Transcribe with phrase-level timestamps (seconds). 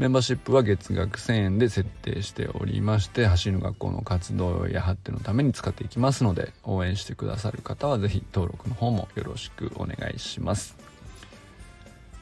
[0.00, 10.74] メンバーシップは月額1000円で設定しておりまして走る学校の活動や発展のために使っていきますので応援してくださる方は是非登録の方もよろしくお願いします。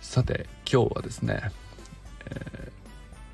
[0.00, 1.52] さて今日はですね、
[2.28, 2.72] え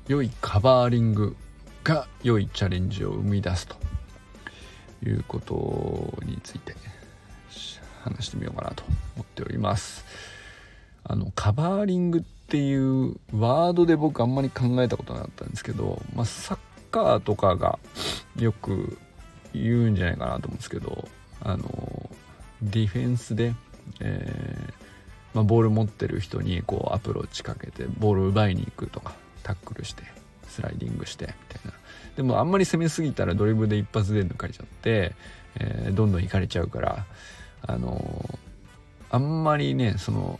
[0.09, 1.35] ー、良いカバーリング
[1.83, 3.75] が良いチャレンジを生み出すと
[5.03, 6.75] いうことについて
[8.03, 8.83] 話してみようかなと
[9.15, 10.05] 思っております。
[11.03, 16.57] あのカバーリングってていうワードで僕あんまり考えたことなかったんですけど、まあ、サッ
[16.91, 17.79] カーとかが
[18.37, 18.97] よく
[19.53, 21.07] 言うんじゃないかなと思うんですけど
[21.41, 22.09] あの
[22.61, 23.53] ディフェンスで、
[23.99, 24.73] えー、
[25.33, 30.03] まあ、ボール持ってる人にこうアプローチかけてボール奪いに行くとかタックルして
[30.47, 31.73] スライディングしてみたいな。
[32.15, 35.13] でもあんまり攻めすぎたらドリブルで一発で抜かれちゃって、
[35.59, 37.05] えー、どんどん行かれちゃうから
[37.61, 38.39] あの
[39.09, 40.39] あんまりねその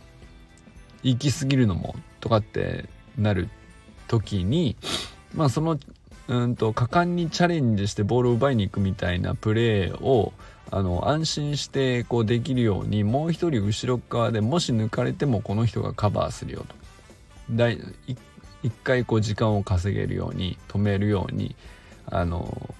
[1.02, 2.86] 行き過ぎるのもとかって
[3.18, 3.48] なる
[4.08, 4.76] 時に
[5.34, 5.78] まあその
[6.28, 10.32] うんと果敢にチャレンジしてボールを奪いに行くみたいなプレーを
[10.70, 16.74] あの安心してこうできるようにもう一人後ろ側でもし抜かれてもこの人がカバーするよと。
[18.62, 21.54] 一回こう時間を稼げるように止めるように
[22.06, 22.74] あの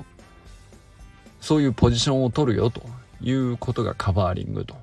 [1.40, 2.82] そういうポジションを取るよと
[3.20, 4.74] いうことがカバーリングと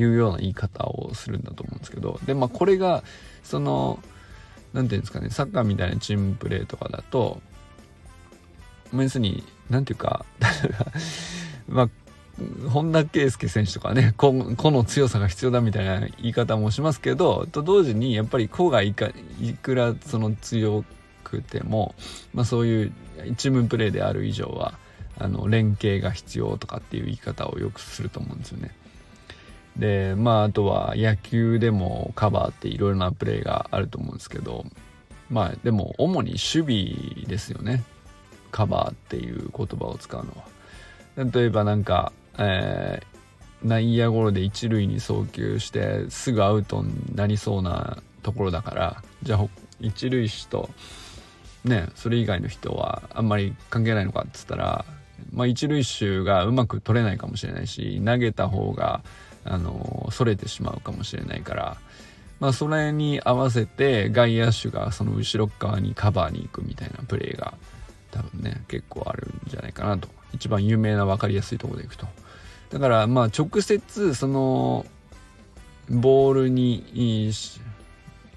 [0.00, 3.02] いうような言い方をするんだと思うんですけどでまあこれが
[3.42, 3.98] その
[4.72, 7.40] 何て言うんですかねサッカーみたいなチームプレーとかだと
[8.92, 10.24] 要するに何て言うか
[11.68, 11.88] まあ
[12.68, 19.08] 本田圭佑選手とかね個の強さが必要だみたいな言い方もしますけどと同時にやっぱり個がいか
[19.40, 20.84] いくらその強
[21.24, 21.94] くても、
[22.34, 22.92] まあ、そういう
[23.36, 24.78] チームプレーである以上は
[25.18, 28.70] あの連携が必要とかっていう言い方をよくすると思うんですよね。
[29.78, 34.64] でまああとは野球でもカバーっていろいろなプレーがあると思うんですけど
[35.30, 37.82] まあでも主に守備ですよね。
[38.50, 40.56] カバーっていう言葉を使うのは。
[41.32, 49.46] 例えばなんか、えー、内野ゴロで一塁に送球してすぐアウトになりそうなところだからじゃあ
[49.80, 50.68] 一塁手と
[51.64, 54.84] ねそれ以外の人はあんまり関係ないのかっつったら
[55.32, 59.02] まあ一塁手がうまく取れないかもしれないし投げた方が
[59.46, 61.76] あのそれてしまうかもしれないから、
[62.40, 67.54] まあ、それに合わせて外野手がその後ろ側にカバーに行くみたいなプレーが
[68.10, 70.08] 多分ね結構あるんじゃないかなと。
[70.34, 72.06] 一番有名な分かりやすいところでいくと。
[72.70, 74.84] だからまあ直接その
[75.88, 77.32] ボールに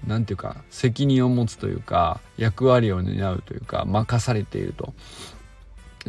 [0.06, 4.94] 何ていうか責任を持つというか役割を担うというか任されていると。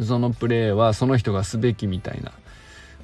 [0.02, 2.32] そのプレーはその人がすべきみたいな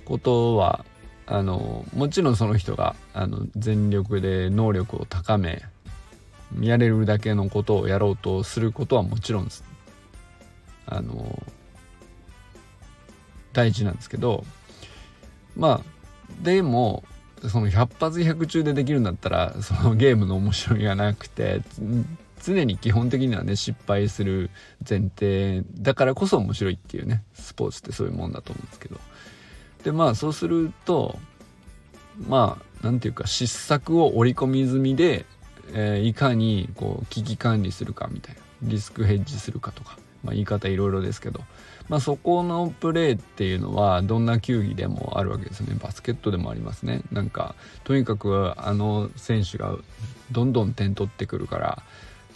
[0.07, 0.87] ことは
[1.31, 5.63] あのもちろんその人があの全力で能力を高め
[6.59, 9.49] やれるだけのことをやろうとすることはもちろん
[10.87, 11.43] あの
[13.53, 14.45] 大事なんですけど
[15.55, 17.05] まあでも
[17.47, 21.61] その100発100中でできるんだったらそのゲームの面白みがなくて
[22.43, 24.51] 常に基本的にはね失敗する
[24.89, 28.99] 前提だからこそ面白いっていうねスポーツってそういうもんだと思うんですけど。
[29.85, 31.19] でまあそうすると
[32.27, 35.27] まあ何て言うか失策を織り込み済みで、
[35.73, 41.41] えー、いかにこう危機管理するかみたいなリスクヘッジするかとか、まあ、言い方いろいろですけど、
[41.89, 45.77] まあ、そこのプレーっていうのはどんな球技でもあるわけですね。
[45.81, 47.03] バスケットでもありますね。
[47.13, 49.77] なんかとにかくあの選手が
[50.33, 51.83] どんどん点取ってくるから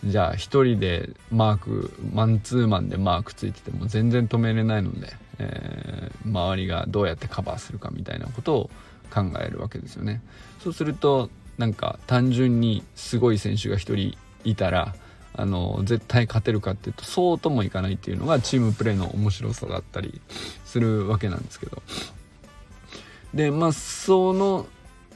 [0.05, 5.92] じゃあ1人でマークマンツーマンでマークついてても全然止めれないので、えー、
[6.25, 8.71] 周りがどうやってカバーするかみたいなことを
[9.13, 10.23] 考えるわけですよね。
[10.63, 14.95] そうするとなんか単純にすごい選手が1人いたら
[15.35, 20.21] あの絶対勝てるかっていうとそうともいかないっていうのがチームプレーの面白さだったり
[20.65, 21.83] するわけなんですけど
[23.33, 24.67] でまあその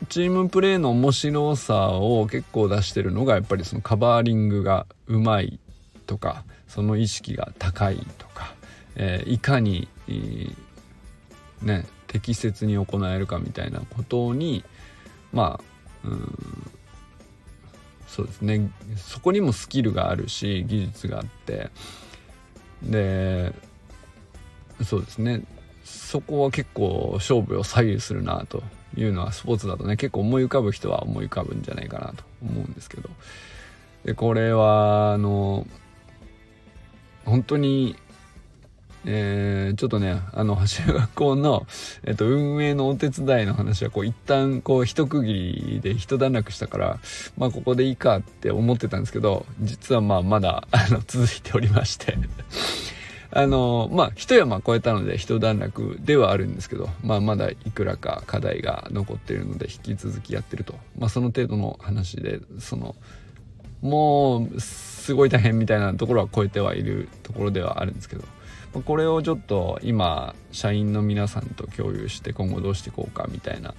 [0.09, 5.59] チームプレーの面白さを結構出してるのがやっぱりそのカバーリングがうまい
[6.07, 8.55] とかその意識が高いとか、
[8.95, 10.57] えー、いかに、えー、
[11.63, 14.65] ね適切に行えるかみたいなことに
[15.33, 15.61] ま
[16.05, 16.71] あうん
[18.09, 18.71] そうですね。
[18.97, 21.71] そこにもスキルがあるし技術があって。
[22.83, 23.53] で
[24.85, 25.43] そうですね。
[25.85, 28.63] そこは結構勝負を左右するなと
[28.97, 33.11] いうのはスポーツだとね結構思い浮かぶ人は思い浮かぶんじゃないかなと思うんですけど。
[34.05, 35.67] でこれはあの
[37.25, 37.97] 本当に
[39.09, 41.67] えー、ちょっとねあの 橋学校の、
[42.05, 46.99] えっと、運営のお手伝いの話はこう一旦こう一区切りで一段落したから
[47.39, 52.19] まあここでいいかって思ってたんですけど実はまあまだあの 続いておりまして。
[53.33, 62.95] あのまあ一山越えたので一段落ではあるんですけど、まあ、まだいくらか課題が残っているので引き続きやってると、まあ、その程度の話でその
[63.83, 68.25] もうすごい大変みたいなところは超えてはいるところではあるんですけど。
[68.85, 73.75] これをちょっと今社員の皆さんと共有して今後どうしていこうかみたいな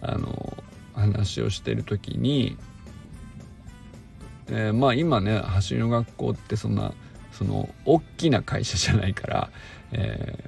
[0.00, 0.56] あの
[0.94, 2.56] 話をしてる時に、
[4.48, 6.92] えー、まあ今ね走りの学校ってそんな
[7.32, 9.50] その大きな会社じゃないから、
[9.92, 10.38] え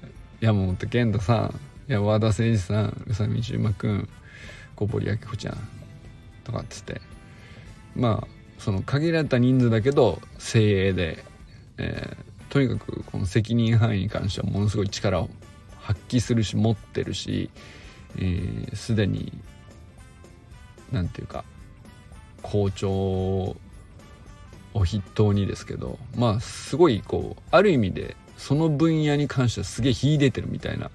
[0.41, 1.53] ー、山本健太さ
[1.89, 4.09] ん和田誠二さん宇佐美十馬くん
[4.77, 5.57] 小堀明子ちゃん
[6.45, 7.01] とかっつって
[7.95, 11.25] まあその限られた人数だけど精鋭で、
[11.79, 15.29] えー、とにかくこの責任範囲に関してはものすごい力を
[15.81, 17.51] 発揮するし持ってるし
[18.75, 19.33] すで、えー、に
[20.93, 21.45] 何て言うか
[22.43, 23.57] 校長を
[24.73, 30.93] 筆頭にですけどまあすごいこうある意味でその分野に関してはすげえ秀でてるみたいな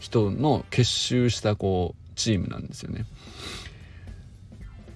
[0.00, 3.06] 人の結集したこうチームなんですよね。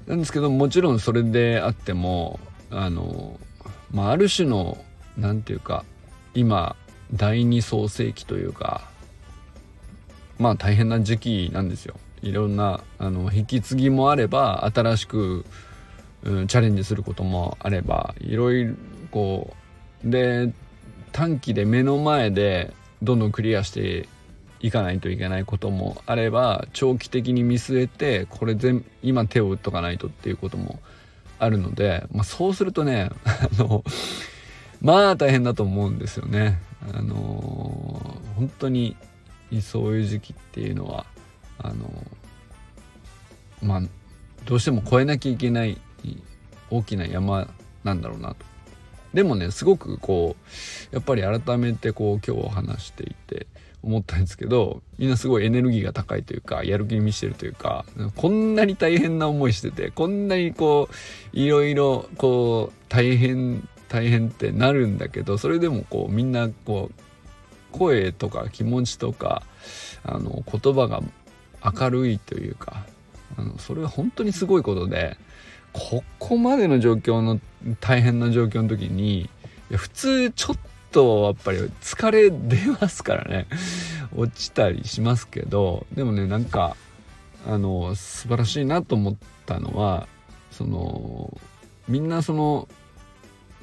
[0.07, 2.41] なんですけどもちろんそれであっても
[2.71, 3.41] あの、
[3.91, 4.77] まあ、ある種の
[5.17, 5.87] 何て言うか
[6.35, 6.77] 今
[7.13, 8.89] 第二創世期というか
[10.39, 11.95] まあ大変な時期なんですよ。
[12.23, 15.45] いろんなあの引き継ぎもあれば新しく、
[16.23, 18.75] うん、チャレンジすることもあればいろいろ
[19.11, 19.55] こ
[20.05, 20.53] うで
[21.13, 22.73] 短期で目の前で
[23.03, 24.09] どんどんクリアして
[24.61, 30.81] いかないといけないこともあれば長期的に見据えてこれ全今手を打っとかないとっていうことも
[31.39, 33.85] あるので、まあ、そうするとね あの
[34.85, 36.61] まあ大変だと思うんですよね。
[36.95, 38.97] あのー、本当に
[39.63, 41.07] そういう時期っていうのは
[41.59, 43.83] あのー、まあ
[44.45, 45.81] どうしても越えなきゃいけない
[46.71, 47.49] 大きな山
[47.83, 48.37] なんだろうなと。
[49.15, 50.37] でもねすごくこ
[50.93, 53.47] うやっぱり改めてこう今日話していて
[53.83, 57.87] 思ったんですけどみんなすごいエネルギーが高いというかやる気に見してるというか
[58.17, 60.91] こんなに大変な思いしててこんなにこ
[61.33, 67.03] ういろいろこう大変大変ってなるんだけどそれでもこうみんなこう
[67.71, 69.45] 声とか気持ちとか
[70.03, 71.01] あの言葉が
[71.65, 72.85] 明るいというか
[73.39, 75.17] あのそれは本当にすごいことで
[75.73, 77.39] ここまでの状況の
[77.81, 79.31] 大変な状況の時に
[79.71, 80.59] 普通ちょっ
[80.91, 83.47] とやっぱり疲れ出ますからね。
[84.17, 86.77] 落ちたりしますけどでもねなんか
[87.47, 90.07] あの素晴らしいなと思ったのは
[90.53, 91.37] その
[91.89, 92.69] みんなその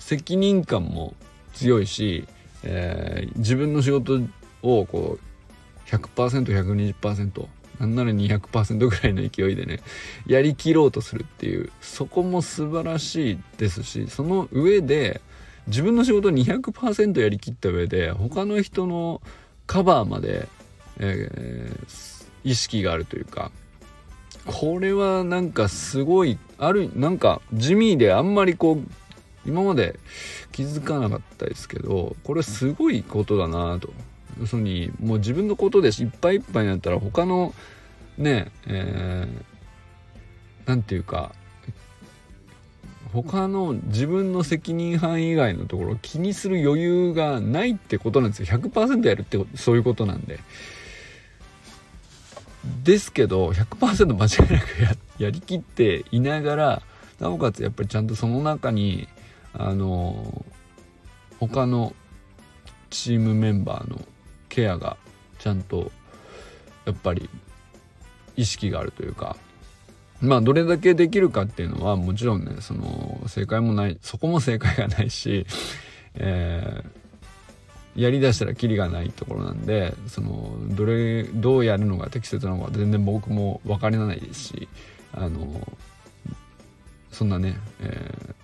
[0.02, 1.14] 責任感も
[1.54, 2.28] 強いし、
[2.64, 4.20] えー、自分の仕事
[4.64, 7.48] をこう 100%120%
[7.80, 9.80] なんなら200%ぐらいの勢いでね
[10.28, 15.22] やりきろうとするっていうそこも素晴らしいですしその上で
[15.68, 19.22] 自分の仕事を200%やりきった上で他の人の
[19.68, 20.48] カバーまで、
[21.00, 21.88] えー、
[22.44, 23.52] 意識があるというか
[24.46, 29.01] これはなんかすごいあるなんか地味であんまりこう
[29.46, 30.00] 今まで
[30.52, 33.92] 気づかなかったですけどこれすごいことだなと。
[34.40, 37.54] 要するにもう自分のことでいっぱいいっぱいになったら他の
[38.18, 41.34] ねえー、なんていうか
[43.14, 48.46] 他の自分の責任範囲以外のところ気にする余裕がないってことなんですよ。
[48.58, 50.40] 100%やるってそういうことなんで。
[52.84, 56.82] ですけど100%間違いなくややりきっていながら
[57.20, 59.08] なおかつやっぱりちゃんとその中に
[59.54, 60.46] あの
[61.40, 61.94] 他の
[62.90, 64.02] チームメンバーの
[64.50, 64.98] ケアが
[65.40, 65.92] ちゃんと
[66.86, 67.30] やっぱり
[68.36, 69.36] 意識があるというか
[70.22, 75.48] まあどれだけできるかっていうのはもちろんねその正解もないそこも正解がないし、
[76.16, 84.70] えー、やりだしたらキリがないところなんでそのどれどうやるのが適切なのか全然僕も分からないですし
[85.14, 85.68] あの
[87.12, 88.41] そんなね、えー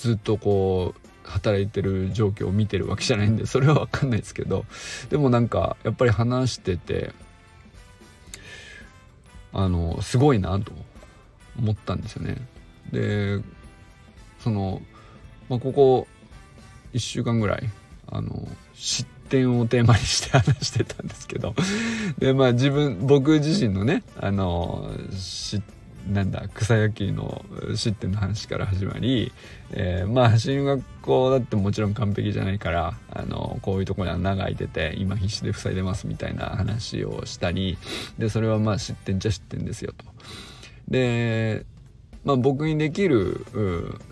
[0.00, 4.64] ずっとこう働いてる状況を見てるわけじゃないんでそれは分かんないですけど
[5.10, 7.12] でもなんかやっぱり話してて
[9.52, 10.72] あのすごいなと
[11.58, 12.36] 思ったんですよね。
[12.92, 13.40] で
[14.40, 14.80] その、
[15.48, 16.06] まあ、ここ
[16.94, 17.68] 1週間ぐらい
[18.08, 21.54] あの知っ展をテーマにして話してたんですけど
[22.18, 25.62] でまあ自分僕自身のねあの知
[26.10, 27.44] なんだ草野球の
[27.76, 29.32] 失点の話から始まり、
[29.70, 37.78] えー、まあ走り学校だってもちろん完璧じゃないからあのこういうとこに穴が開いてて今必死で塞いでますみたいな話をしたり
[38.18, 40.04] でそれはまあ失点じゃ失点ですよと。
[40.88, 41.64] で
[42.22, 43.46] まあ、僕にできる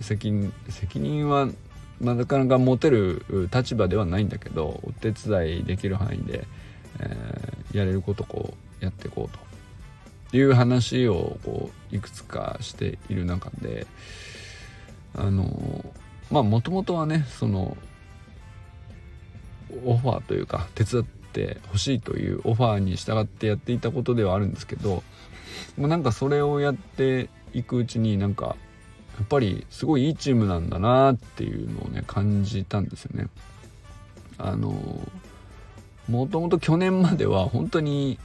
[0.01, 1.49] 責任責任は、
[2.01, 6.47] まあ、なかなか持てる立場ではないんだけどお手伝いできる範囲で、
[7.01, 9.48] えー、やれることこうやっていこうと
[10.31, 13.87] ていう話をこういくつかしている中で
[15.15, 15.85] あの
[16.31, 17.77] まあもともとはねその
[19.85, 25.03] オファーというか手伝ってほしいというオファーに従ってやっていたことではあるんですけど
[25.77, 28.57] もうなんかそれをやっていくうちになんか
[29.19, 33.29] やっぱりすごいいいチームなんだなっていうのをね感じたんですよね。
[34.39, 34.73] あの
[36.09, 38.19] もともと去年までは本当に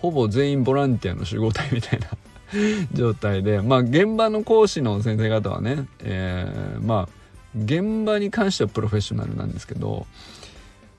[0.00, 2.08] ほぼ全員ボランティアの集合体みたいな
[2.92, 7.08] 状態でまあ現場の講師の先生方はね、えー、まあ
[7.56, 10.06] 現場に関してはプロフェッショナルなんですけど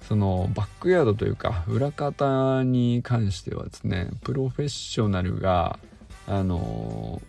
[0.08, 5.80] そのバックヤードというか裏方に関してはですねプロフェッショナルが
[6.28, 7.22] あの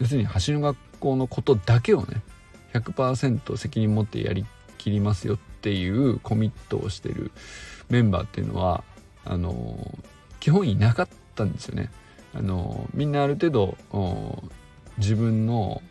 [0.00, 2.22] 要するに橋の学校のことだけをね
[2.72, 4.46] 100%責任持ってやり
[4.78, 7.32] きりますよっていうコミットをしてる
[7.90, 8.82] メンバーっていうのは
[9.24, 9.98] あの
[10.40, 11.90] 基本いなかったんですよね。
[12.34, 13.76] あのみんなある程度
[14.98, 15.82] 自分の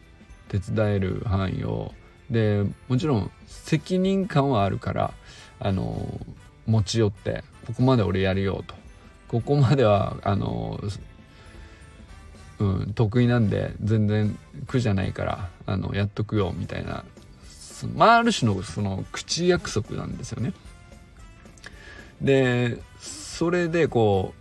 [0.47, 1.93] 手伝える範囲を
[2.29, 5.13] でもちろん責任感はあるから
[5.59, 6.19] あの
[6.65, 8.75] 持ち寄ってここまで俺やるよと
[9.27, 10.79] ここまではあの、
[12.59, 14.37] うん、得意なんで全然
[14.67, 17.03] 苦じゃないからあのやっとくよみたいな
[17.95, 20.53] まあある種のその口約束なんですよね。
[22.21, 24.38] でそれでこう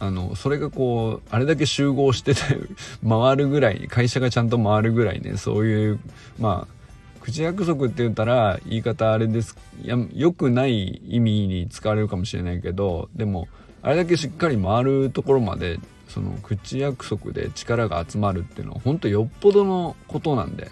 [0.00, 2.40] あのそれがこうあれだけ集合してて
[3.06, 6.00] 回るぐらい会社がちゃんと回るぐらいねそういう
[6.38, 6.78] まあ
[7.20, 9.56] 口約束って言ったら言い方あれです。
[9.82, 13.48] や良くない意味に使われるかもしれないけどでも
[13.82, 15.78] あれだけしっかり回るところまで
[16.08, 20.70] その口約束で力が集まるっていうのは本当よっぽどのことなんで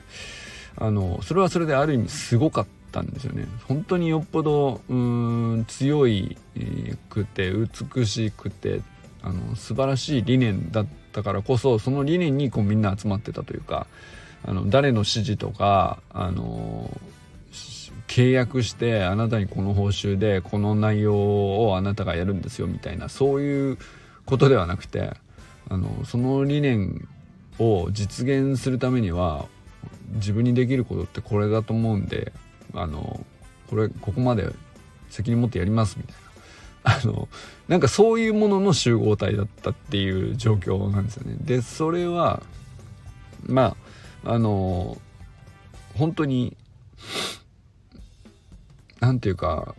[0.77, 3.47] あのそれはそれである意味すごかったんですよね。
[3.69, 6.37] 本当によっぽどうん強い
[7.11, 8.81] くて美しくて
[9.27, 13.89] あの素晴らしい理念だったからこそその理念にこうみんな集まってたというか
[14.45, 16.89] あの誰の指示とかあの
[18.07, 23.79] 契約してあなたにこの報酬でこの内容をあなたがやるんですよみたいなそういう
[24.27, 25.15] ことではなくて
[25.69, 27.09] あのその理念
[27.59, 29.47] を実現するためには
[30.15, 32.33] 自分にできることってこれだと思うんで
[32.75, 33.27] あの
[33.69, 34.53] これここまで
[35.11, 36.26] 責任持ってやりますみたいな。
[36.89, 37.29] あの
[37.67, 41.37] なんかそういうものの集合体だったっていう状況なんですよね。
[41.41, 42.45] でそれは
[43.45, 43.77] ま
[44.25, 44.97] ああの
[45.97, 46.57] 本当に
[49.01, 49.75] 何て言うか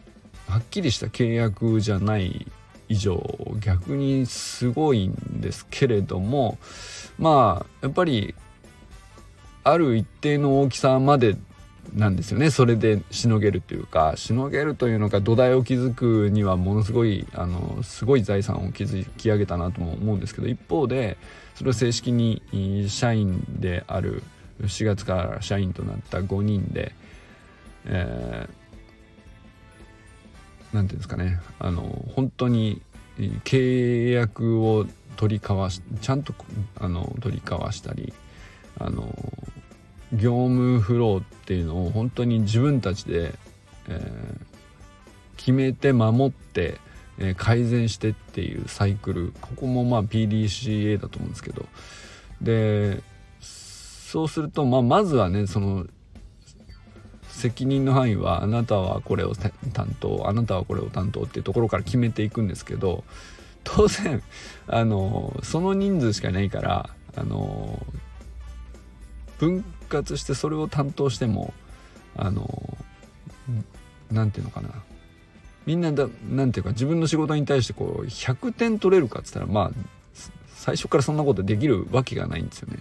[0.48, 2.46] はっきりした契約じゃない
[2.90, 3.22] 以上
[3.62, 6.58] 逆にすごいんですけれども
[7.18, 8.36] まあやっぱり
[9.64, 11.38] ある一定の大きさまで
[11.94, 12.50] なんですよね。
[12.50, 21.18] それでしのげるというかしのげるというのか土台を築くにはものすごいあのすごい財産を築き上げたなとも思うんですけど一方で
[21.56, 22.42] それを正式に
[22.90, 24.24] 社員である
[24.62, 26.94] 4月から社員となった5人で、
[27.86, 31.40] えー、なんていうんですかね。
[31.60, 32.82] あの本当に
[33.18, 36.34] 契約を取り交わしちゃんと
[36.80, 38.14] あの取り交わしたり
[38.80, 39.14] あの
[40.14, 43.34] 業務フローっていうのを本当に自分たちで、
[43.88, 46.80] えー、決めて守って、
[47.18, 49.34] えー、改善してっていうサイクル。
[49.42, 51.66] ここもまあ PDCA だと思うんですけど。
[52.42, 53.02] で
[53.40, 55.86] そうすると、まあ、まずはねその
[57.30, 63.04] 責任の範囲はあなたはこれを担当あなたはこれを担当っていうところから決めていくんですけど
[63.64, 64.24] 当然
[64.68, 67.86] あのその人数しかないからあの
[69.40, 71.54] 分割してそれを担当しても
[72.16, 72.78] あの
[74.12, 74.70] 何て言うのかな
[75.66, 79.72] みんなだなんていうか自分の仕事に対してこう100点取れるかっつったらまあ
[80.56, 82.80] 最初からそんなことできるわけがないんですよね。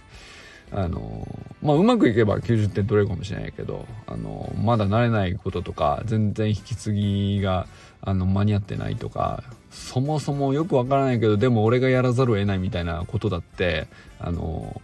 [0.71, 1.27] あの
[1.61, 7.67] まあうまくいけば90点取れるかもしれないけどあのまだ慣れないこととか全然引き継ぎが
[8.01, 13.87] あの間に合ってないとかそもそもよくわからないけどでも俺がやらざるを得ないみたいなことだって
[14.19, 14.81] あの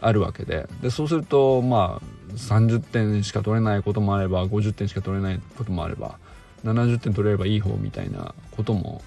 [0.00, 6.18] あるわけででそうするとまあ30点しか取れないこともあれば50点しか取れないこともあれば
[6.64, 9.02] 70点取れればいい方みたいなことも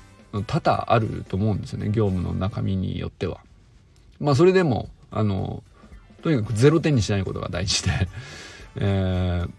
[0.47, 3.39] 多々あると思うんですよね業務の中身によっては。
[4.19, 5.63] まあそれでもあの
[6.21, 8.07] とにかく0点にしないことが大事で
[8.77, 9.49] えー、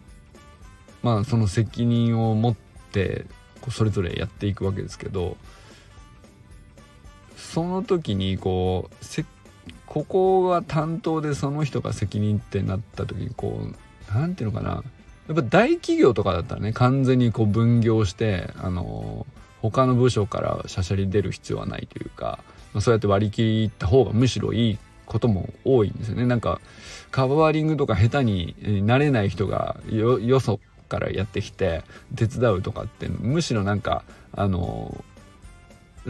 [1.03, 2.57] まあその責任を持っ
[2.93, 3.27] て
[3.71, 5.37] それぞれやっていくわけですけど
[7.37, 9.25] その時にこうせ
[9.93, 14.83] ここが担当でその人が責任ってなった時にこう何て言うのかな。
[15.29, 19.27] やっぱ大企業とかだったらね完全にこう分業してあの
[19.61, 22.39] 他の部署からしゃしゃり出る必要はないというか、
[22.73, 26.25] まあ、そうやって割り切った方がむしろいいことも多いんですよね。
[26.25, 26.59] なんか
[27.11, 30.59] カバーリングとか下手になれない人がよよそ
[30.89, 31.83] からやってきて
[32.17, 35.05] 手伝うとかってむしろなんかあの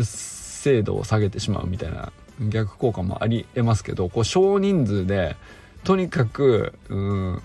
[0.00, 5.36] 精度を下げてしまうみたいな逆効果もありえますけどこう少人数で
[5.84, 7.42] とにかくうん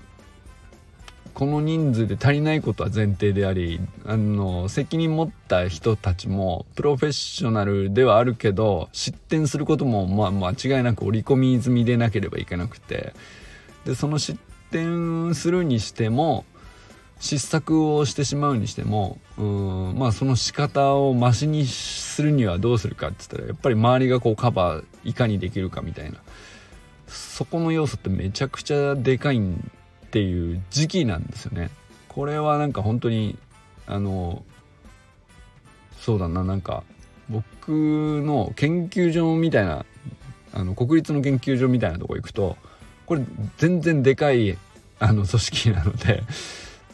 [1.34, 13.14] この人数で足りないことは前提でありあの責任持った人たちもプロフェッショナルではあるけど失点することもまあ間違いなく織り込み済みでなければいけなくて
[13.86, 14.40] でその失
[14.72, 16.44] 点するにしても
[17.20, 26.20] 失策をしてしまうにしてもうんまあその仕方をマシにするにはどうするかって言ったらやっぱり周りがこうカバーいかにできるかみたいな
[27.08, 31.70] そこの要素ってめちゃくちゃでかいっていう時期なんですよね。
[32.08, 33.38] これはなんか本当に
[33.86, 34.44] あの
[36.00, 36.84] そうだななんか
[37.30, 39.86] 僕の研究所みたいな
[40.54, 42.58] あの国立の研究所みたいなとこ行くと
[43.06, 43.24] これ
[43.58, 44.58] 全然でかい
[45.00, 46.24] あの組織なので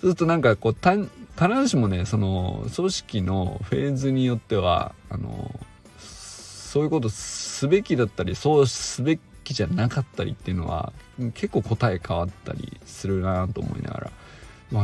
[0.04, 5.58] そうするとなんかこう必ずしもねその組織のフェーズによってはあの
[5.98, 10.92] そういうことすべきだったりそうすべきじゃなかったりっていうのは
[11.36, 14.12] 結構答え変わったりするなと思いながら。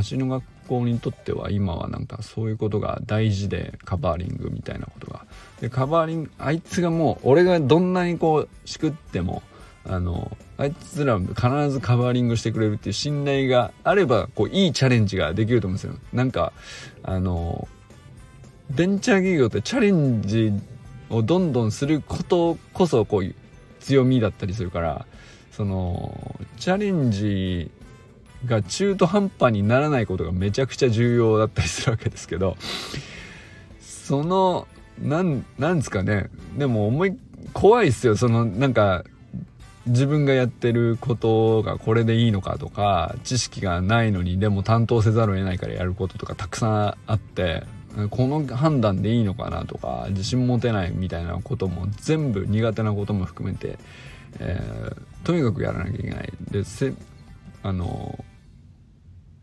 [0.08, 5.26] 橋の学校にとっては今はなんかそういうことが大事でカバーリングみたいなことが。
[5.62, 9.42] でカバーリングあいつがもう俺がどんなにこうしくっても
[9.90, 11.36] あのあいつら必
[11.72, 15.96] ずカバーリングしてくれるっていう信頼があればこういいチャレンジができると思うんですよ。
[16.14, 16.54] なんか
[17.02, 17.68] あの
[18.70, 20.54] ベンチャー企業ってチャレンジ
[21.10, 23.36] をどんどんすることこそこう
[23.80, 25.08] 強みだったりするから
[25.52, 27.72] そのチャレンジ
[28.46, 32.58] が中途半端にならないことがめちゃくちゃ重要だったりするわけですけど
[33.82, 34.68] その
[35.02, 36.30] なんなんですかね。
[36.58, 37.18] でも思い
[37.54, 38.16] 怖いっすよ。
[38.16, 39.04] そのなんか
[39.90, 47.64] 自分がやってることがこれでいいのかとか知識がないのにでも担当せざるを得ないからやることとかたくさんあって
[48.12, 53.80] この判断でいいのかなとか自信持てないみたいなことも全部苦手なことも含めて、
[54.40, 56.32] えー、とにかくやらなきゃいけない。
[56.52, 56.94] でせ
[57.64, 58.24] あの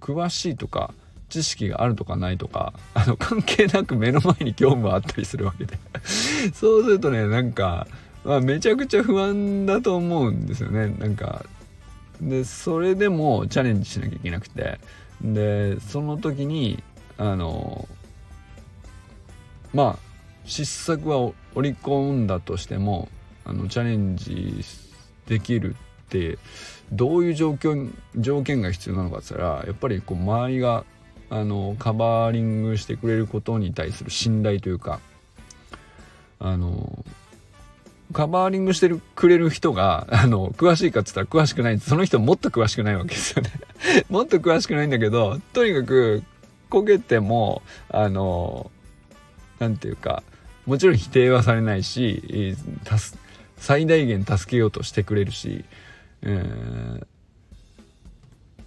[0.00, 0.94] 詳しいとか
[1.28, 5.78] 知識があるとかないとかあの関係なく目の前に業務があったりするわけで。
[6.54, 7.88] そうするとねなんか、
[8.26, 10.94] まあ、めちゃくちゃ不安だと思うんですよね。
[10.98, 11.46] なんか
[12.20, 14.78] でそれでもチャレンジしなきゃいけなくて。
[15.22, 16.82] でその時に
[17.18, 17.88] あの
[19.72, 19.98] まあ
[20.44, 23.08] 失策は織り込んだとしても
[23.44, 24.64] あのチャレンジ
[25.26, 25.74] できる
[26.06, 26.38] って
[26.92, 30.84] どういう状況条件が必要なのかって言ったらやっぱりこう周りが
[31.30, 35.00] あのカバーリングしてくれることに対する信頼というか
[36.38, 37.04] あの
[38.12, 43.50] カバーリングしてくれる人が あの詳しいかっつったら詳しくないその人もっと詳しくないわけですよね。
[44.08, 46.22] もっと詳しくないんだけどとにかく
[46.70, 48.70] 焦げてもあの
[49.58, 50.22] 何て言うか
[50.66, 52.56] もちろん否定はされないし
[53.56, 55.64] 最大限助けようとしてくれるし、
[56.22, 57.06] えー、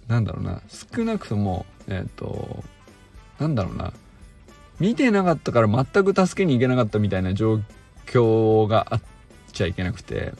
[0.08, 0.62] なんだろうな。
[0.68, 2.64] 少なくともえっ、ー、と
[3.38, 3.92] なんだろうな。
[4.78, 7.60] 見てなかったから全く助けに行けなかったみたいな状
[8.06, 9.00] 況があっ
[9.50, 10.32] ちゃいけなくて。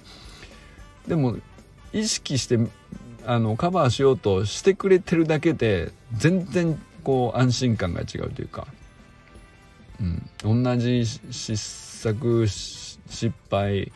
[1.08, 1.36] でも
[1.92, 2.58] 意識して
[3.26, 8.66] あのカバーしようとしてくれてるだけで全然こう安心感が違うというか。
[10.44, 13.92] うん、同じ失策失敗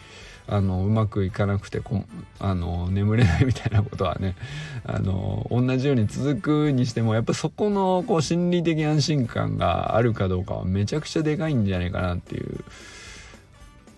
[0.46, 2.05] あのうまくいかなくてこ
[2.38, 4.37] あの眠れないみたいなことはね
[4.85, 12.62] あの同じように続くにしてもやっぱそこのこう心理的安心感があるかどうかはめちゃくちゃでかいんじゃないかなっていう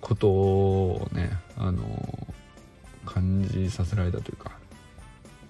[0.00, 2.26] ことをねあの
[3.04, 4.52] 感じさせられたというか。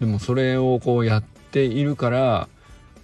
[0.01, 2.49] でもそれをこうやっているから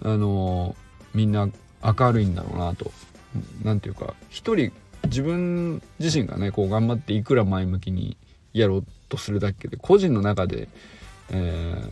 [0.01, 0.75] あの
[1.13, 1.49] みんな
[1.83, 2.91] 明るいんだろうなと。
[3.63, 4.71] 何て言うか一人
[5.05, 8.15] 自分自身がねこう頑張っていくら前向きに
[8.53, 10.69] やろうとするだけで個人の中で、
[11.31, 11.83] え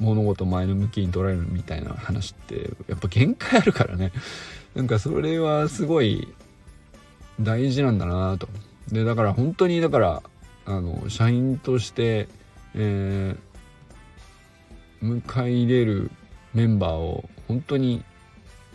[0.00, 4.12] 物事前の向きに捉えるみたいな話ってやっぱ限界あるからね。
[4.74, 6.28] なんかそれはすごい
[7.40, 8.48] 大事なんだなと。
[8.90, 10.22] でだから本当にだから
[10.66, 12.28] あの社員として、
[12.74, 16.10] えー、迎え入れる
[16.52, 18.04] メンバーを本当に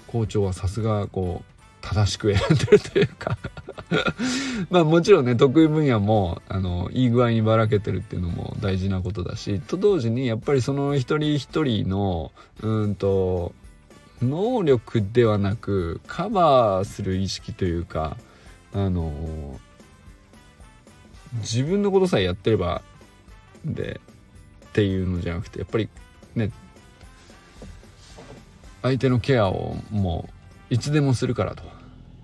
[0.08, 3.38] 校長はさすがこう正しく選んでるというか。
[4.69, 13.54] まあもちろんね得意分野もあのいい具合にばらけてるっていうのも大事なことだしと同時にやっぱりその一人一人のうんと
[14.22, 18.17] 能力ではなくカバーする意識というか
[18.73, 19.60] あの
[21.38, 22.82] 自分のことさえやってれば
[23.65, 23.99] で
[24.69, 25.89] っていうのじゃなくてやっぱり
[26.36, 26.51] ね
[28.82, 30.29] 相手のケアをも
[30.71, 31.63] ういつでもするからと。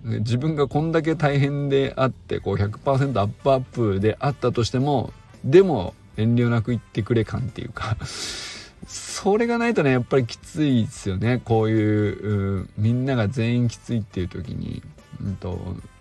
[0.06, 5.12] 自分がこんだけ大変であってこう100%アップアップであったとしても
[5.44, 7.98] でも遠慮なく言ってくれ感っていうか
[8.88, 11.42] それがないとねやっぱりきついですよね。
[11.44, 14.84] こういうみんなが全員きついっていう時に、
[15.24, 15.60] うんと、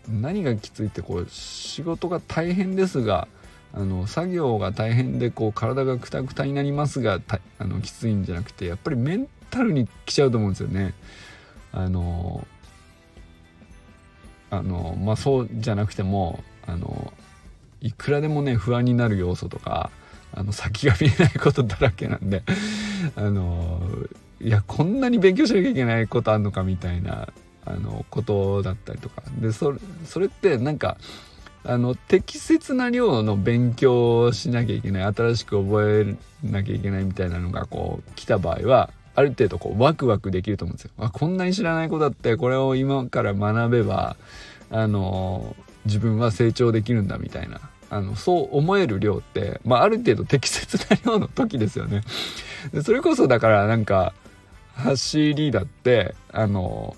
[0.08, 3.28] 何がきついってこう仕事が大変ですが
[3.72, 7.20] あの作業が大変でこう体がクタクタになりますが
[7.58, 10.94] あのきついんじゃなくてやっぱりメンタルに来ちゃうと思うんですよね。
[11.72, 12.46] あの
[14.50, 17.12] あのまあそうじゃなくてもあの
[17.80, 19.90] いくらでもね不安になる要素とか
[20.32, 22.44] あの先が見えないことだらけなんで
[23.16, 23.80] あの
[24.40, 27.28] いやこんなに勉強しなきゃいけないことあんのかみたいな
[27.66, 30.96] あのことだったりとかでそれそれってなんか
[31.66, 40.90] あの適切な量の勉強をしなきゃいけない新しく覚えなきゃいけないみたいなのがこう来た場合はある程度こうワクワクできると思うんですよ。
[40.98, 44.16] あこんなに知らないことあってこれを今から学べば
[44.70, 52.02] あの自分は成長できるんだみたいなあのそう思える量って、まあ、ある程度適切な量の時ですよね。
[52.72, 54.12] でそれこそだからなんか
[54.74, 56.96] 走りだってあの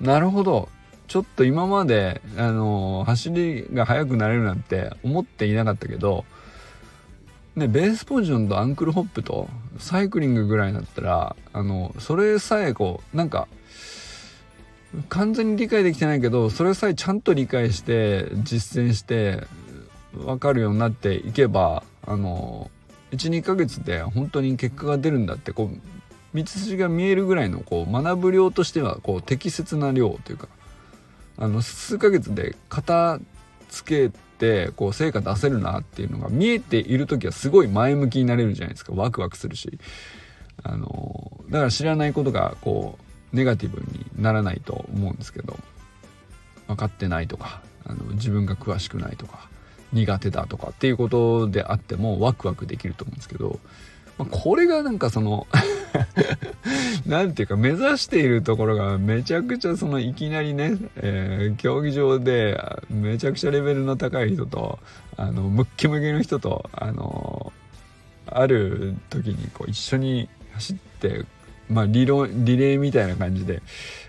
[0.00, 0.68] なるほど。
[1.08, 6.24] ちょっと今まであの走りが速くなれるなんて思っていなかったけど
[7.56, 13.48] ね、ベースポジションとアンクルホップとサイクリングぐらいだったらあのそれさえこうなんか
[15.08, 19.46] 完全に理解できてないけどそれさえちゃんと理解して実践して
[20.12, 22.70] 分かるようになっていけばあの
[23.12, 25.95] 12ヶ月で本当に結果が出るんだってこう
[26.36, 30.48] 道筋が見えるぐらいのこう学ぶ量としてはこう適切な量というか
[31.38, 33.18] あの数ヶ月で片
[33.68, 38.92] 付けてこう成果出せるなっていうのが見えている時はすごい前向きになれるじゃないですか。
[38.94, 39.78] ワクワクするし。
[40.62, 42.98] あのだから知らないことがこ
[43.32, 45.56] うネガティブにならないと思うんですけど
[46.66, 49.48] 分かってないとかあの自分が詳しくないとか
[49.92, 53.60] 苦手だとかっていうことであってもワクワクできると思うんですけど、
[54.18, 55.46] まあ、これがなんかその
[57.06, 62.58] 何ていうか目指しているところがめちゃくちゃそのいきなりね、えー、競技場で
[62.90, 64.78] めちゃくちゃレベルの高い人と
[65.16, 67.52] あのムッキムキの人とあの
[68.26, 71.24] ある時にこう一緒に走って
[71.68, 73.62] まあリロリレーみたいな感じで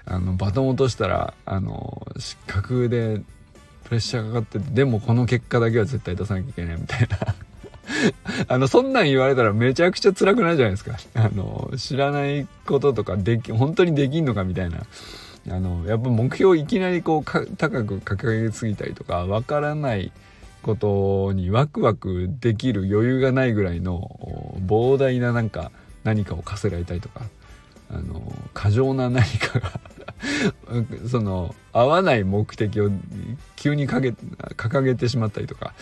[0.05, 3.21] あのバトン落としたらあの失格で
[3.83, 7.35] プレッシャーかかっててでもこの結果だけは絶対出さなきゃいけないみたいな。
[8.47, 10.97] あの、そんなん言われたらめちゃくちゃ辛くないじゃないですか。
[11.15, 14.79] あの、知らないこととかでき、本当にできんのかみたいな。
[15.49, 20.11] あの、やっぱ目標をいきなりこう高く掲げすぎたりとか、わからない
[20.61, 25.71] ことにワクワクできる余裕がないぐらいの膨大ななんか
[26.03, 27.21] 何かを課せられたりとか、
[27.89, 28.21] あの、
[28.53, 29.79] 過剰な何かが
[31.09, 32.89] その、合わない目的を
[33.55, 35.73] 急に掲げてしまったりとか、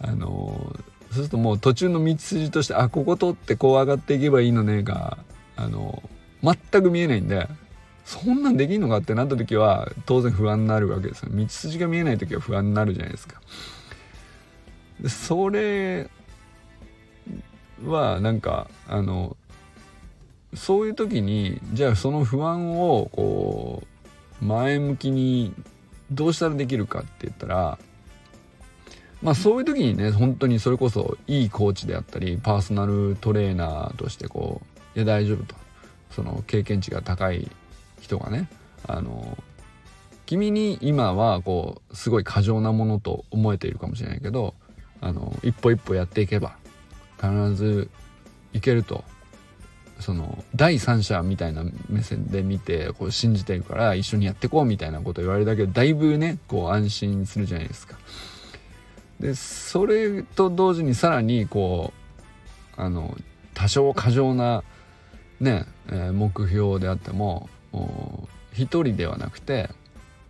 [0.00, 0.76] あの、
[1.18, 5.18] そうするともう途中の道筋としてあここ通ってこう上がっていけばいいのねが
[5.56, 6.00] あの
[6.42, 7.48] 全く見えないんで
[8.04, 11.30] そんなんできんのかってなった時は当然不安になるわけですよ。
[11.32, 13.40] 道筋が見えない時は不安になるじゃないですか。
[15.00, 16.08] でそれ
[17.84, 19.36] はなんかあの
[20.54, 23.82] そういう時にじゃあその不安をこ
[24.40, 25.52] う前向きに
[26.12, 27.78] どうしたらできるかって言ったら
[29.22, 34.62] まあそういう時にね本当にそれこそいいコーチであったりパーソナルトレーナーとしてこ
[34.94, 35.54] ういや大丈夫と
[36.10, 37.50] その経験値が高い
[38.00, 38.48] 人がね
[38.86, 39.36] あの
[40.26, 44.54] 君に今はこうすごい過剰なものと思えているかもしれないけど
[45.00, 46.56] あの一歩一歩やっていけば
[47.20, 47.90] 必ず
[48.52, 49.04] いけると
[50.00, 57.96] その第三者みたいな目線で見てこう信じてるから一緒にやっていこうみたいなこと言われるだけでだいぶねこう安心するじゃないですか。
[59.20, 61.92] でそれと同時にさらにこ
[62.76, 63.16] うあの
[63.54, 64.62] 多少過剰な
[65.40, 69.70] ね、えー、目標であっても1人ではなくて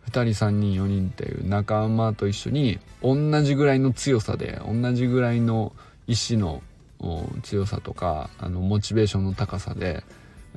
[0.09, 5.73] 2人3人4人っていう仲間と一緒に同じぐらいの強さで同じぐらいの
[6.07, 6.63] 意志の
[7.43, 10.03] 強さとかあのモチベーションの高さで、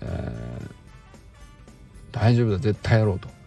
[0.02, 0.72] えー、
[2.14, 3.41] 大丈夫だ絶対やろうと。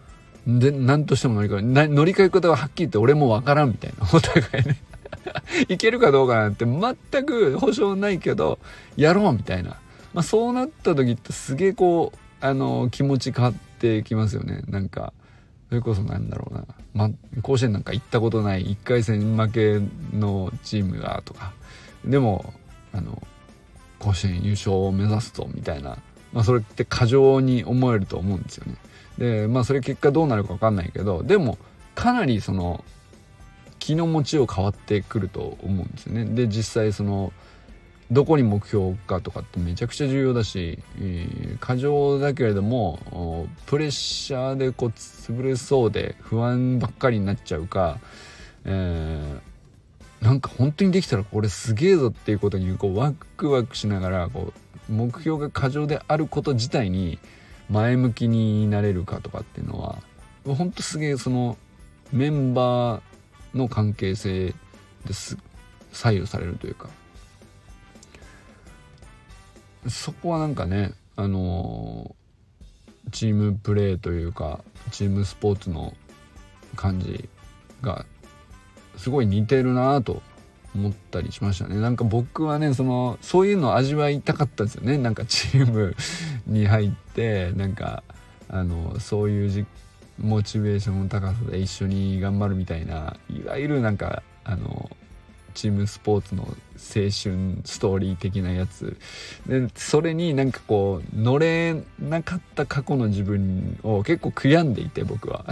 [0.46, 4.06] で何としても乗り換え乗り換え方ははっきり言って俺もわからんみたいな。
[4.12, 4.76] お互いね。
[5.68, 8.58] いけるかどうかなんて全く保証ないけど
[8.96, 9.70] やろうみたいな、
[10.12, 14.62] まあ、そうなった時ってすげえこうあの気持ち変わってきますよね。
[14.68, 15.12] なんか
[15.70, 17.10] それこそなんだろうな、ま、
[17.42, 19.80] 甲子園なんか行ったことない1回戦負け
[20.16, 21.52] のチームがとか。
[22.04, 22.52] でも
[22.92, 23.22] あの
[23.98, 25.96] 甲子園優勝を目指すとみたいな、
[26.32, 28.76] まあ、それって過剰に思えると思うんですよね。
[29.18, 31.58] でまあそれ結果どうなるか分かんないけどでも
[31.94, 32.84] かなりその
[33.78, 36.24] 気の持ちを変わってくると思うんですよね。
[36.24, 37.32] で実際その
[38.10, 40.78] どこに目標置くかとかってめちゃくちゃ重要だし、
[41.60, 47.98] 過剰だけれどもプレッシャーでこう潰れそうで不安ばっかりになっちゃうか、
[48.64, 54.52] えー、なんか本当にできたらこれすげえぞっていうことにこうワクワクしながらこ
[54.88, 57.18] う目標が過剰であること自体に
[57.70, 59.98] 前向きになれるかとかっていうのは
[60.44, 61.56] 本当すげえその
[62.12, 64.54] メンバーの関係性
[65.06, 65.38] です
[65.92, 66.88] 左右されるというか。
[69.88, 72.16] そこはなんかねあの、
[73.12, 75.94] チームプレーというかチームスポーツの
[76.74, 77.28] 感じ
[77.82, 78.06] が
[78.96, 80.22] すごい似てるなと
[80.74, 81.80] 思ったりしましたね。
[81.80, 84.98] なんか僕はねそのそういうのを味わいたかったんですよね。
[84.98, 85.94] なんかチーム
[86.46, 88.02] に入ってなんか
[88.48, 89.66] あのそういう
[90.20, 94.90] モチベーションの高さで一緒に頑張るみたいないわゆるなんかあの
[95.54, 97.12] チームスポーツの青春
[97.64, 98.96] ストーリー的なやつ。
[99.46, 105.46] でそれになんかこう乗れなかった過去の自分を結構悔やんでいて僕は。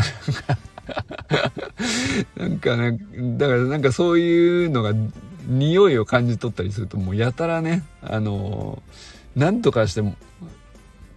[2.37, 2.99] なんかね
[3.39, 4.93] だからなんかそういうのが
[5.47, 8.83] 匂いを感じ取ったりするともうやたらねあの
[9.35, 10.17] なんとかしても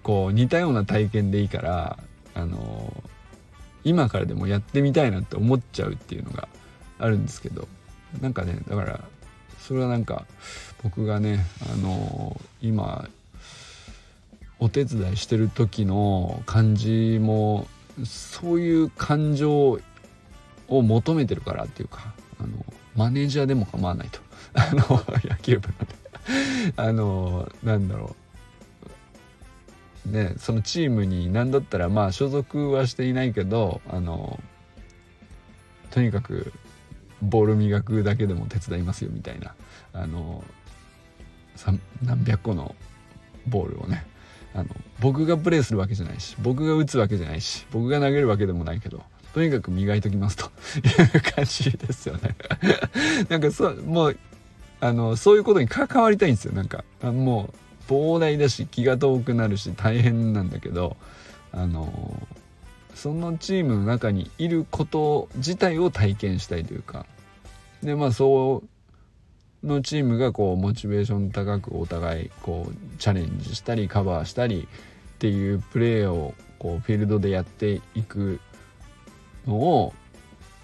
[0.03, 1.99] こう似たような体験でいいから
[2.33, 3.03] あの
[3.83, 6.47] 今からでもやってみたいなって思っちゃうっていうのが
[6.99, 7.67] あるんですけど
[8.21, 9.03] なんかねだから
[9.59, 10.25] それはなんか
[10.83, 13.07] 僕がねあの今
[14.59, 17.67] お手伝いしてる時の感じも
[18.03, 19.79] そういう感情
[20.67, 22.49] を求めてるからっていうかあの
[22.95, 24.19] マネージャーでも構わないと。
[24.53, 25.75] あの野球部の
[26.77, 28.15] あのなんだろ
[30.07, 30.09] う。
[30.11, 34.39] ねそのチームに何だったらまあ所属はしていないけどあの
[35.89, 36.53] とにかく
[37.23, 39.55] ボール磨くだけでも手伝いますよみたいな
[39.93, 40.43] あの
[42.03, 42.75] 何百個の
[43.47, 44.05] ボールをね
[44.55, 44.65] あの
[45.01, 50.45] 僕がプレーするわけじゃないし僕が打つわけじゃないし僕が投げるわけでもないけどとにかく磨いときますと。
[50.79, 52.37] いう感じですよね。
[53.27, 54.17] なんかそもう
[54.79, 56.53] あのそういうことに関わりたいんですよ。
[56.53, 57.53] なんかも
[57.89, 60.95] う膨大だし気が遠くなるし大変なんだけど
[61.51, 62.25] あの
[62.93, 67.05] そのチームの中にいること自体を体験したいというか。
[67.83, 68.74] でまあそう
[69.65, 74.67] のチームがこうモチベーション高くお互いこうチャレンジしたりカバーしたり
[75.15, 78.39] っていうプレーをこうフィールドでやっていく
[79.47, 79.93] のを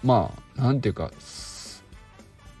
[0.02, 1.14] まあ何て言うか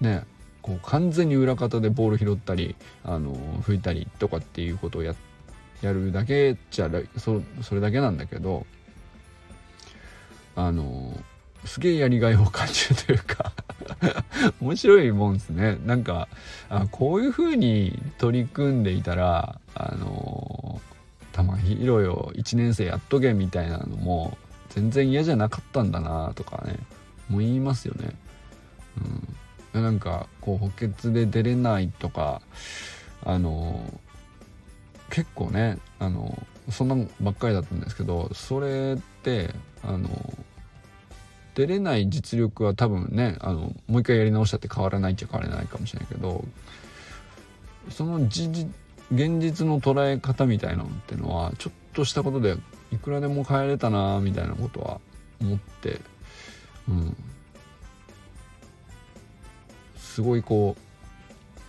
[0.00, 0.24] ね
[0.60, 5.14] こう完全に裏方でボール拾ったりあの拭いたりとかっていうことをや
[5.80, 8.66] やるだけじゃそそれだけなんだけど
[10.54, 11.12] あの
[11.64, 13.52] すげえやりがいを感じるというか。
[14.60, 15.78] 面白いもんですね。
[15.84, 16.28] なんか
[16.68, 20.80] あこういう風に取り組んでいたらあの
[21.32, 24.36] 玉広よ1年生やっとけみたいなのも
[24.70, 26.78] 全然嫌じゃなかったんだなとかね。
[27.28, 28.14] もう言いますよね。
[29.74, 32.42] うん、なんかこう補欠で出れないとか
[33.24, 33.82] あの
[35.10, 40.08] 結構ねあのそんなばっかりだったんですけどそれってあの
[41.54, 46.44] 出れない実力は多分ねあのもう一回やり直したって変わらないっちゃ変わらないかもしれないけど
[47.90, 52.56] その現実の捉え方みたいなのっていうのはちょっとしたことで
[52.92, 55.00] いくらでも変えれたなみたいなことは
[55.40, 56.00] 思って
[56.88, 57.16] うん。
[59.96, 60.76] すごいこ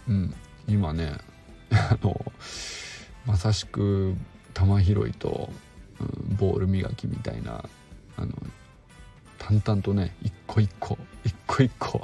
[0.08, 0.34] ううん。
[0.68, 1.18] 今ね
[1.72, 2.32] あの
[3.26, 4.16] まさしく
[4.54, 5.50] 球拾いと、
[6.00, 7.66] うん、ボール磨きみたいな
[8.16, 8.32] あの
[9.48, 12.02] 淡々とね一個一個一個一個。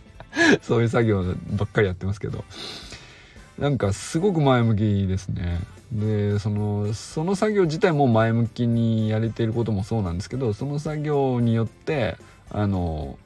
[0.62, 1.22] そういう作業
[1.56, 2.44] ばっかりやってますけど。
[3.58, 5.60] なんかすごく前向きですね。
[5.92, 12.16] でそのその作業自体も前向きにやれていることもそうなんですけどその作業によって
[12.50, 13.16] あの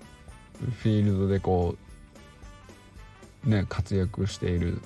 [0.83, 1.77] フィールドでこ
[3.47, 4.83] うね活躍している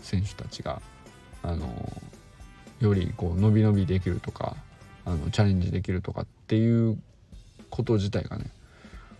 [0.00, 0.82] 選手たちが
[1.42, 1.68] あの
[2.80, 4.56] よりこう伸び伸びできるとか
[5.04, 6.98] あのチャレンジできるとかっていう
[7.68, 8.50] こと自体がね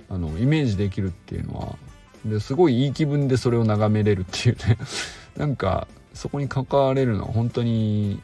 [0.08, 1.76] あのイメージできるっていうのは
[2.24, 4.78] ですごいいい気分でそれを眺めれるっていうね。
[5.36, 8.20] なんかそこに関われるのは本当に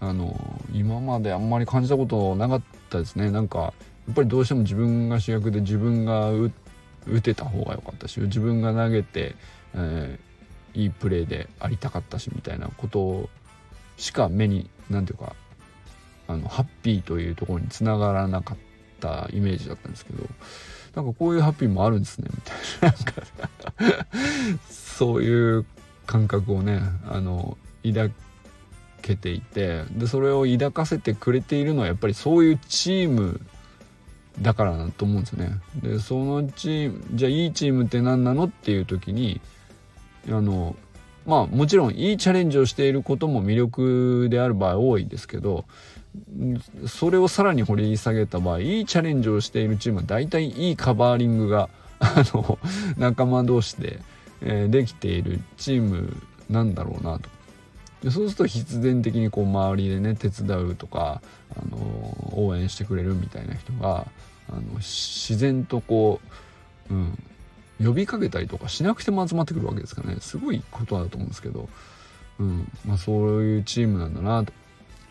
[0.00, 3.30] あの今まであんまり感じたことなかったですね。
[3.30, 6.50] なんかやっぱりどうしても自分が主役で自分が打
[7.20, 9.34] てた方が良かったし自分が投げて、
[9.74, 13.28] えー、いいプレーでありたかったしみたいなこと
[13.96, 15.34] しか目に何ていうか
[16.28, 18.56] あのハッピーというところにつながらなかっ
[19.00, 20.24] たイメージだったんですけど
[20.94, 25.64] なんかこういうハッピーもあるんですねみたいななんか そういう
[26.06, 28.10] 感覚をねあの抱
[29.02, 33.40] けていてでそれを抱かせてくれているのはやっぱりそういうチーム
[34.40, 35.60] だからだと思うんですよね。
[35.82, 39.40] でそのチームじゃあいいチームって何なのっていう時に
[40.28, 40.76] あの
[41.26, 45.64] まあもちろんいいチャレンジをしていることも魅力である場合多いですけど
[46.86, 51.68] それをさらに掘り下げた場合いいチャレンジをしているチームは大体いいカバーリングが
[52.00, 52.58] あの
[52.96, 54.00] 仲間同士で、
[54.40, 56.16] えー、できているチーム
[56.48, 57.28] なんだろうなと。
[58.02, 61.20] でそうすると必然的にこう周りでね手伝うとか、
[61.56, 64.06] あの応援してくれるみたいな人が
[64.48, 66.20] あの自然とこ
[66.90, 67.18] う、うん、
[67.84, 70.18] 呼びかけたりとかしなくても集まってくるわけですからね。
[70.20, 71.68] すごいことだと思うんですけど、
[72.38, 74.52] うんまあ、そういうチームなんだなと。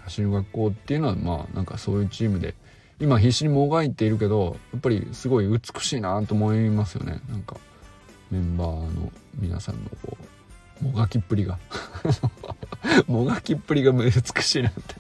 [0.08, 2.56] 走る学校っていうのはまあなんかそういうチームで
[3.00, 7.22] 今必死にもがいているけどやっぱりすごい美しいなと思いますよね。
[7.30, 7.58] なんか
[8.32, 10.18] メンバーの皆さんのこ
[10.82, 11.60] うもがきっぷりが。
[13.08, 14.96] もがきっぷりが美しいなって。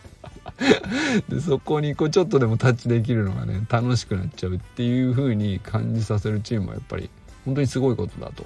[1.30, 7.10] でそこにこうちょっとでもタッチできるのがね楽しくなっちゃうっていう風に感じさせるチームはやっぱり
[7.46, 8.46] 本当にすごいことだと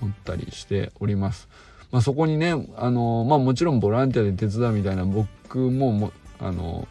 [0.00, 1.48] 思ったりしております。
[1.92, 6.86] まあ、そこにねあのまあもちろんボランティアで手伝うみたいな僕ももあの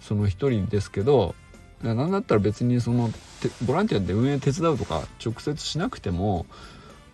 [0.00, 1.34] その一人ですけど
[1.82, 3.10] 何だったら別にその
[3.66, 6.46] ボランティアで運営手伝うとか直接しなくても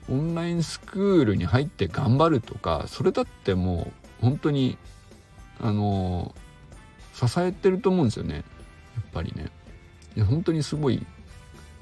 [0.09, 4.79] オンラインスクールに入って頑張るとかそれだってもう本当に
[5.61, 6.35] あの
[7.15, 8.37] 支えてると思うんですよね。
[8.37, 8.45] やっ
[9.13, 9.51] ぱりね。
[10.17, 11.05] いや本当にすごい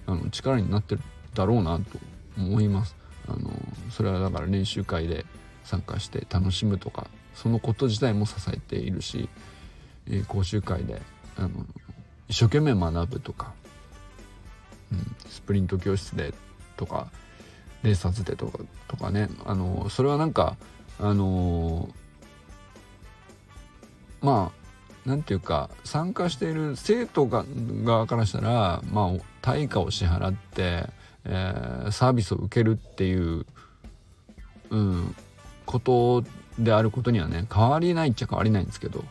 [0.06, 1.00] あの力になってる
[1.34, 1.98] だろうなと
[2.36, 2.96] 思います。
[3.28, 3.50] あの
[3.98, 5.26] それはだから練習会で
[5.64, 9.28] 参加して楽しむとかそのこと自体も支えているし、
[10.06, 11.02] えー、講習会で
[11.36, 11.66] あの
[12.28, 13.54] 一生懸命学ぶとか、
[14.92, 16.32] うん、スプリント教室で
[16.76, 17.10] とか
[17.82, 19.28] レーサーズでとかとかね。
[19.44, 20.56] あのそれはなんか
[21.00, 21.88] あの
[24.20, 24.68] まあ
[25.06, 27.44] 何て言うか参加している生徒が
[27.82, 30.86] 側からしたらまあ対価を支払って、
[31.24, 33.44] えー、サービスを受けるっていう、
[34.70, 35.14] うん、
[35.66, 36.24] こと
[36.58, 39.04] であることにはね変わりないっちゃ変わりないんですけど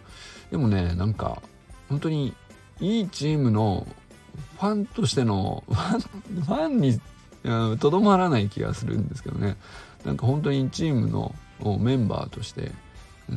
[0.52, 1.42] でもねなんか
[1.90, 2.34] 本当に
[2.80, 3.88] いいチームの
[4.60, 6.00] ファンとしてのファン
[6.42, 7.00] ファンに
[7.80, 9.56] とどまらない気がするんですけどね
[10.06, 11.34] なんか本当にチームの
[11.80, 12.72] メンバーとして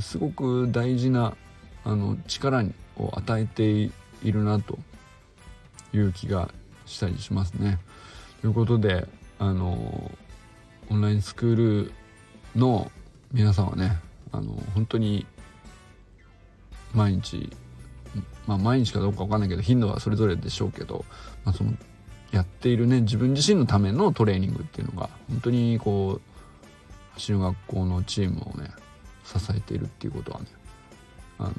[0.01, 1.37] すごく大事な
[1.85, 2.63] あの力
[2.97, 3.93] を与えてい
[4.25, 4.79] るなと
[5.93, 6.51] いう気が
[6.87, 7.79] したりしますね。
[8.41, 9.07] ということで
[9.39, 10.11] あの
[10.91, 11.57] オンラインスクー
[11.87, 11.93] ル
[12.57, 12.91] の
[13.33, 13.99] 皆さんはね
[14.33, 15.27] あの本当に
[16.95, 17.51] 毎日
[18.47, 21.05] まあ毎日かどうか分かんないけど頻度はそれぞれでしょうけど、
[21.45, 21.73] まあ、その
[22.33, 26.31] やっているね自分自身のためのトレーニングっていうのが本当にこう
[27.15, 28.71] 走る学校のチームをね
[29.25, 30.47] 支えているっていうことはね
[31.39, 31.53] あの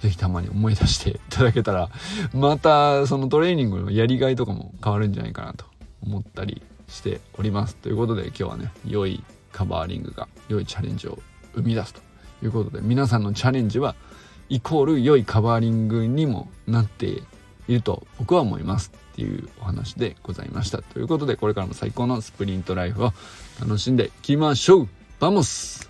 [0.00, 1.90] ぜひたまに思い出して いただけたら
[2.32, 5.64] またそのトレーニングのやりがいとかも変わるんじゃないかなと
[6.02, 7.74] 思ったりしております。
[7.76, 9.24] ということで今日はね良い
[9.56, 11.18] カバーリングが良いチャレンジを
[11.54, 12.02] 生み出すと
[12.42, 13.94] いうことで皆さんのチャレンジは
[14.50, 17.22] イコール良いカバーリングにもなってい
[17.68, 20.82] ると僕は思いますっていうお話でございました。
[20.82, 23.12] ということでこれからも最高のスプリントライフを
[23.58, 24.88] 楽しんでいきましょう。
[25.20, 25.85] バモス!